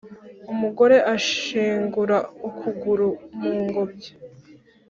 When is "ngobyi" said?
3.63-4.11